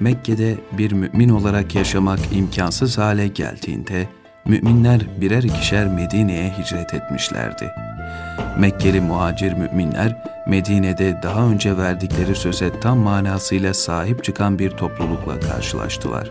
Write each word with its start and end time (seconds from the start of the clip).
Mekke'de 0.00 0.54
bir 0.72 0.92
mümin 0.92 1.28
olarak 1.28 1.74
yaşamak 1.74 2.18
imkansız 2.32 2.98
hale 2.98 3.28
geldiğinde 3.28 4.06
müminler 4.44 5.00
birer 5.20 5.42
ikişer 5.42 5.88
Medine'ye 5.88 6.54
hicret 6.58 6.94
etmişlerdi. 6.94 7.70
Mekkeli 8.58 9.00
muhacir 9.00 9.52
müminler 9.52 10.24
Medine'de 10.46 11.20
daha 11.22 11.42
önce 11.42 11.76
verdikleri 11.76 12.34
söze 12.34 12.80
tam 12.80 12.98
manasıyla 12.98 13.74
sahip 13.74 14.24
çıkan 14.24 14.58
bir 14.58 14.70
toplulukla 14.70 15.40
karşılaştılar. 15.40 16.30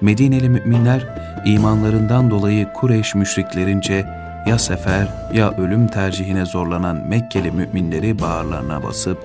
Medineli 0.00 0.48
müminler 0.48 1.06
imanlarından 1.44 2.30
dolayı 2.30 2.72
Kureyş 2.72 3.14
müşriklerince 3.14 4.23
ya 4.46 4.58
sefer 4.58 5.08
ya 5.32 5.56
ölüm 5.56 5.86
tercihine 5.86 6.46
zorlanan 6.46 6.96
Mekkeli 7.08 7.50
müminleri 7.50 8.18
bağırlarına 8.18 8.82
basıp 8.82 9.18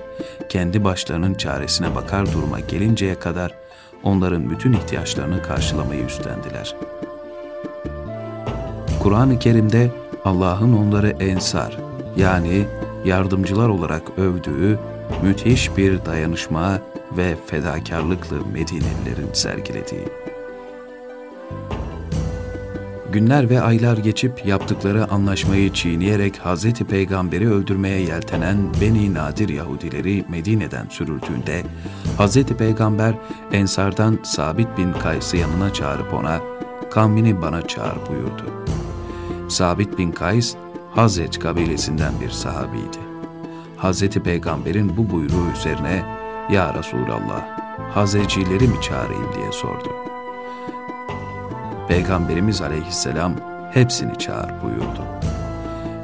kendi 0.48 0.84
başlarının 0.84 1.34
çaresine 1.34 1.94
bakar 1.94 2.32
duruma 2.32 2.60
gelinceye 2.60 3.18
kadar 3.18 3.54
onların 4.02 4.50
bütün 4.50 4.72
ihtiyaçlarını 4.72 5.42
karşılamayı 5.42 6.04
üstlendiler. 6.04 6.74
Kur'an-ı 9.00 9.38
Kerim'de 9.38 9.90
Allah'ın 10.24 10.76
onları 10.76 11.08
ensar 11.10 11.78
yani 12.16 12.64
yardımcılar 13.04 13.68
olarak 13.68 14.18
övdüğü 14.18 14.78
müthiş 15.22 15.76
bir 15.76 16.04
dayanışma 16.04 16.78
ve 17.16 17.36
fedakarlıklı 17.46 18.36
Medinelilerin 18.52 19.32
sergilediği. 19.32 20.29
Günler 23.12 23.50
ve 23.50 23.60
aylar 23.60 23.96
geçip 23.96 24.46
yaptıkları 24.46 25.10
anlaşmayı 25.10 25.72
çiğneyerek 25.72 26.40
Hz. 26.44 26.72
Peygamber'i 26.72 27.50
öldürmeye 27.50 28.00
yeltenen 28.00 28.56
Beni 28.80 29.14
Nadir 29.14 29.48
Yahudileri 29.48 30.24
Medine'den 30.28 30.86
sürüldüğünde 30.88 31.62
Hz. 32.18 32.42
Peygamber 32.42 33.14
Ensardan 33.52 34.18
Sabit 34.22 34.78
bin 34.78 34.92
Kays'ı 34.92 35.36
yanına 35.36 35.72
çağırıp 35.72 36.14
ona 36.14 36.40
kavmini 36.90 37.42
bana 37.42 37.66
çağır 37.66 37.96
buyurdu. 38.10 38.64
Sabit 39.48 39.98
bin 39.98 40.12
Kays 40.12 40.54
Hazret 40.90 41.38
kabilesinden 41.38 42.12
bir 42.20 42.30
sahabiydi. 42.30 42.98
Hz. 43.78 44.08
Peygamber'in 44.08 44.96
bu 44.96 45.10
buyruğu 45.10 45.50
üzerine 45.58 46.02
Ya 46.52 46.74
Resulallah 46.74 47.60
Hazrecileri 47.94 48.68
mi 48.68 48.80
çağırayım 48.82 49.34
diye 49.36 49.52
sordu. 49.52 49.88
Peygamberimiz 51.90 52.62
aleyhisselam 52.62 53.32
hepsini 53.72 54.18
çağır 54.18 54.50
buyurdu. 54.62 55.04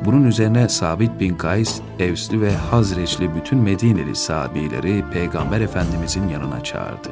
Bunun 0.05 0.25
üzerine 0.25 0.69
Sabit 0.69 1.20
bin 1.20 1.34
Kays, 1.34 1.81
Evsli 1.98 2.41
ve 2.41 2.56
Hazreçli 2.56 3.34
bütün 3.34 3.59
Medineli 3.59 4.17
sahabileri 4.17 5.05
Peygamber 5.12 5.61
Efendimizin 5.61 6.29
yanına 6.29 6.64
çağırdı. 6.64 7.09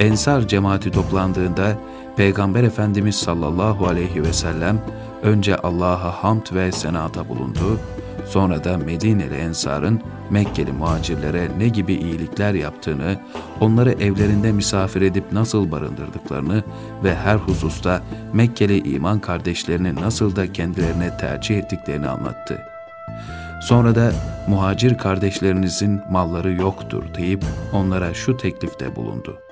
Ensar 0.00 0.48
cemaati 0.48 0.90
toplandığında 0.90 1.76
Peygamber 2.16 2.62
Efendimiz 2.62 3.16
sallallahu 3.16 3.86
aleyhi 3.86 4.22
ve 4.22 4.32
sellem 4.32 4.78
önce 5.22 5.56
Allah'a 5.56 6.24
hamd 6.24 6.46
ve 6.54 6.72
senata 6.72 7.28
bulundu, 7.28 7.80
sonra 8.28 8.64
da 8.64 8.78
Medineli 8.78 9.34
Ensar'ın 9.34 10.00
Mekkeli 10.30 10.72
muhacirlere 10.72 11.48
ne 11.58 11.68
gibi 11.68 11.94
iyilikler 11.94 12.54
yaptığını, 12.54 13.16
onları 13.60 13.92
evlerinde 13.92 14.52
misafir 14.52 15.02
edip 15.02 15.32
nasıl 15.32 15.70
barındırdıklarını 15.70 16.62
ve 17.04 17.14
her 17.14 17.36
hususta 17.36 18.02
Mekkeli 18.32 18.94
iman 18.94 19.20
kardeşlerini 19.20 19.94
nasıl 19.94 20.36
da 20.36 20.52
kendilerine 20.52 21.16
tercih 21.16 21.58
ettiklerini 21.58 22.08
anlattı. 22.08 22.62
Sonra 23.62 23.94
da 23.94 24.12
muhacir 24.48 24.98
kardeşlerinizin 24.98 26.00
malları 26.10 26.52
yoktur 26.52 27.04
deyip 27.14 27.44
onlara 27.72 28.14
şu 28.14 28.36
teklifte 28.36 28.96
bulundu. 28.96 29.47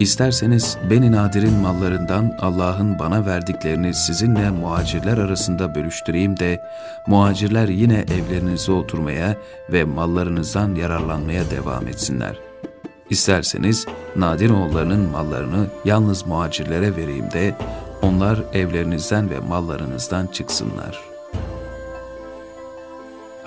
İsterseniz 0.00 0.76
Beni 0.90 1.12
Nadir'in 1.12 1.54
mallarından 1.54 2.36
Allah'ın 2.40 2.98
bana 2.98 3.26
verdiklerini 3.26 3.94
sizinle 3.94 4.50
muhacirler 4.50 5.18
arasında 5.18 5.74
bölüştüreyim 5.74 6.38
de 6.38 6.62
muhacirler 7.06 7.68
yine 7.68 7.98
evlerinize 7.98 8.72
oturmaya 8.72 9.36
ve 9.72 9.84
mallarınızdan 9.84 10.74
yararlanmaya 10.74 11.50
devam 11.50 11.88
etsinler. 11.88 12.36
İsterseniz 13.10 13.86
Nadir 14.16 14.50
oğullarının 14.50 15.10
mallarını 15.10 15.66
yalnız 15.84 16.26
muhacirlere 16.26 16.96
vereyim 16.96 17.30
de 17.30 17.54
onlar 18.02 18.38
evlerinizden 18.52 19.30
ve 19.30 19.38
mallarınızdan 19.38 20.26
çıksınlar.'' 20.26 21.10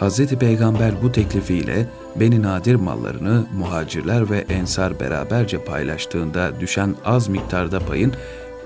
Hz. 0.03 0.27
Peygamber 0.27 0.91
bu 1.03 1.11
teklifiyle 1.11 1.85
Beni 2.15 2.41
Nadir 2.41 2.75
mallarını 2.75 3.45
muhacirler 3.57 4.29
ve 4.29 4.45
ensar 4.49 4.99
beraberce 4.99 5.63
paylaştığında 5.63 6.59
düşen 6.59 6.95
az 7.05 7.27
miktarda 7.27 7.79
payın 7.79 8.13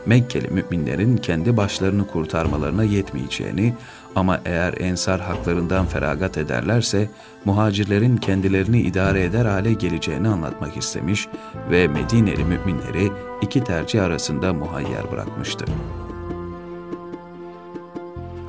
Mekkeli 0.05 0.47
müminlerin 0.47 1.17
kendi 1.17 1.57
başlarını 1.57 2.07
kurtarmalarına 2.07 2.83
yetmeyeceğini 2.83 3.73
ama 4.15 4.41
eğer 4.45 4.73
ensar 4.79 5.21
haklarından 5.21 5.85
feragat 5.85 6.37
ederlerse 6.37 7.09
muhacirlerin 7.45 8.17
kendilerini 8.17 8.81
idare 8.81 9.23
eder 9.23 9.45
hale 9.45 9.73
geleceğini 9.73 10.27
anlatmak 10.27 10.77
istemiş 10.77 11.27
ve 11.71 11.87
Medineli 11.87 12.45
müminleri 12.45 13.11
iki 13.41 13.63
tercih 13.63 14.03
arasında 14.03 14.53
muhayyer 14.53 15.11
bırakmıştı. 15.11 15.65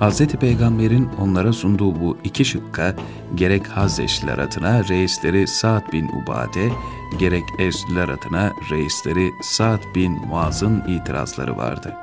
Hz. 0.00 0.26
Peygamber'in 0.26 1.08
onlara 1.20 1.52
sunduğu 1.52 2.00
bu 2.00 2.18
iki 2.24 2.44
şıkka 2.44 2.94
gerek 3.34 3.66
Hazreçliler 3.66 4.38
adına 4.38 4.88
reisleri 4.88 5.46
Sa'd 5.46 5.92
bin 5.92 6.08
Ubade, 6.08 6.68
gerek 7.18 7.44
Evsliler 7.58 8.08
adına 8.08 8.52
reisleri 8.70 9.30
Sa'd 9.42 9.94
bin 9.94 10.12
Muaz'ın 10.12 10.82
itirazları 10.88 11.56
vardı. 11.56 11.94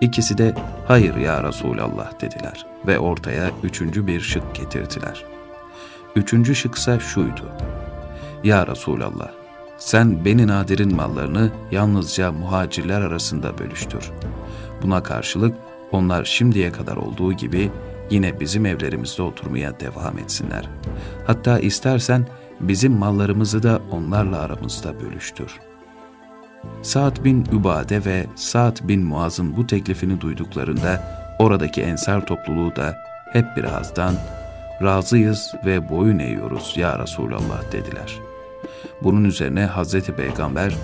İkisi 0.00 0.38
de 0.38 0.54
hayır 0.88 1.16
ya 1.16 1.44
Resulallah 1.44 2.20
dediler 2.20 2.66
ve 2.86 2.98
ortaya 2.98 3.50
üçüncü 3.62 4.06
bir 4.06 4.20
şık 4.20 4.54
getirdiler. 4.54 5.24
Üçüncü 6.16 6.54
şıksa 6.54 7.00
şuydu. 7.00 7.52
Ya 8.44 8.66
Resulallah, 8.66 9.30
sen 9.78 10.24
Beni 10.24 10.46
Nadir'in 10.46 10.94
mallarını 10.94 11.50
yalnızca 11.70 12.32
muhacirler 12.32 13.00
arasında 13.00 13.58
bölüştür. 13.58 14.10
Buna 14.82 15.02
karşılık 15.02 15.54
onlar 15.92 16.24
şimdiye 16.24 16.72
kadar 16.72 16.96
olduğu 16.96 17.32
gibi 17.32 17.70
yine 18.10 18.40
bizim 18.40 18.66
evlerimizde 18.66 19.22
oturmaya 19.22 19.80
devam 19.80 20.18
etsinler. 20.18 20.68
Hatta 21.26 21.58
istersen 21.58 22.26
bizim 22.60 22.92
mallarımızı 22.92 23.62
da 23.62 23.80
onlarla 23.90 24.38
aramızda 24.38 25.00
bölüştür. 25.00 25.60
Sa'd 26.82 27.24
bin 27.24 27.44
Übade 27.52 28.04
ve 28.04 28.26
Sa'd 28.36 28.88
bin 28.88 29.04
Muaz'ın 29.04 29.56
bu 29.56 29.66
teklifini 29.66 30.20
duyduklarında 30.20 31.02
oradaki 31.38 31.82
ensar 31.82 32.26
topluluğu 32.26 32.76
da 32.76 32.96
hep 33.32 33.56
birazdan 33.56 34.14
razıyız 34.82 35.54
ve 35.66 35.88
boyun 35.88 36.18
eğiyoruz 36.18 36.74
ya 36.76 36.98
Resulallah 36.98 37.72
dediler. 37.72 38.18
Bunun 39.02 39.24
üzerine 39.24 39.64
Hazreti 39.64 40.12
Peygamber 40.12 40.74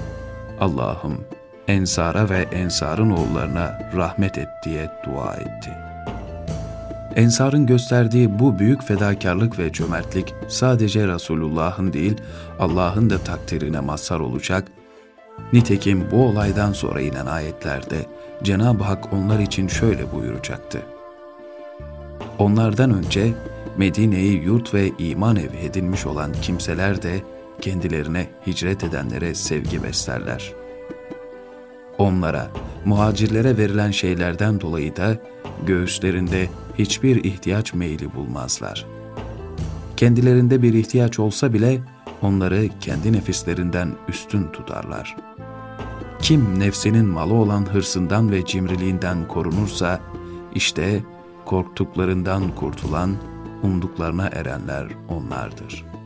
Allah'ım 0.60 1.24
Ensar'a 1.68 2.28
ve 2.28 2.46
Ensar'ın 2.52 3.10
oğullarına 3.10 3.78
rahmet 3.96 4.38
et 4.38 4.48
diye 4.64 4.90
dua 5.06 5.34
etti. 5.34 5.70
Ensar'ın 7.16 7.66
gösterdiği 7.66 8.38
bu 8.38 8.58
büyük 8.58 8.82
fedakarlık 8.82 9.58
ve 9.58 9.72
cömertlik 9.72 10.34
sadece 10.48 11.08
Resulullah'ın 11.08 11.92
değil 11.92 12.16
Allah'ın 12.58 13.10
da 13.10 13.18
takdirine 13.18 13.80
mazhar 13.80 14.20
olacak. 14.20 14.68
Nitekim 15.52 16.10
bu 16.10 16.26
olaydan 16.26 16.72
sonra 16.72 17.00
inen 17.00 17.26
ayetlerde 17.26 18.06
Cenab-ı 18.42 18.84
Hak 18.84 19.12
onlar 19.12 19.38
için 19.38 19.68
şöyle 19.68 20.12
buyuracaktı. 20.12 20.82
Onlardan 22.38 22.94
önce 22.94 23.32
Medine'yi 23.76 24.42
yurt 24.42 24.74
ve 24.74 24.90
iman 24.98 25.36
evi 25.36 25.56
edinmiş 25.56 26.06
olan 26.06 26.32
kimseler 26.42 27.02
de 27.02 27.20
kendilerine 27.60 28.26
hicret 28.46 28.84
edenlere 28.84 29.34
sevgi 29.34 29.82
beslerler.'' 29.82 30.57
Onlara, 31.98 32.50
muhacirlere 32.84 33.56
verilen 33.56 33.90
şeylerden 33.90 34.60
dolayı 34.60 34.96
da 34.96 35.16
göğüslerinde 35.66 36.48
hiçbir 36.78 37.24
ihtiyaç 37.24 37.74
meyli 37.74 38.14
bulmazlar. 38.14 38.86
Kendilerinde 39.96 40.62
bir 40.62 40.74
ihtiyaç 40.74 41.18
olsa 41.18 41.52
bile 41.52 41.80
onları 42.22 42.68
kendi 42.80 43.12
nefislerinden 43.12 43.88
üstün 44.08 44.48
tutarlar. 44.52 45.16
Kim 46.22 46.60
nefsinin 46.60 47.06
malı 47.06 47.34
olan 47.34 47.66
hırsından 47.72 48.30
ve 48.30 48.46
cimriliğinden 48.46 49.28
korunursa, 49.28 50.00
işte 50.54 51.02
korktuklarından 51.44 52.54
kurtulan, 52.54 53.16
umduklarına 53.62 54.26
erenler 54.26 54.86
onlardır.'' 55.08 55.97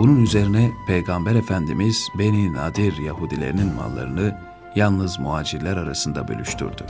Bunun 0.00 0.22
üzerine 0.22 0.72
Peygamber 0.86 1.34
Efendimiz 1.34 2.08
Beni 2.18 2.52
Nadir 2.52 2.96
Yahudilerinin 2.96 3.74
mallarını 3.74 4.38
yalnız 4.76 5.18
muhacirler 5.18 5.76
arasında 5.76 6.28
bölüştürdü. 6.28 6.86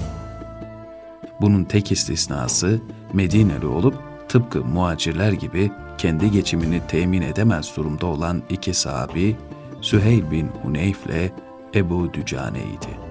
Bunun 1.40 1.64
tek 1.64 1.92
istisnası 1.92 2.80
Medineli 3.12 3.66
olup 3.66 3.94
tıpkı 4.28 4.64
muhacirler 4.64 5.32
gibi 5.32 5.72
kendi 5.98 6.30
geçimini 6.30 6.80
temin 6.88 7.22
edemez 7.22 7.76
durumda 7.76 8.06
olan 8.06 8.42
iki 8.50 8.74
sahabi 8.74 9.36
Süheyl 9.80 10.30
bin 10.30 10.48
Huneyf 10.62 11.06
ile 11.06 11.32
Ebu 11.74 12.14
Dücane 12.14 12.58
idi. 12.58 13.09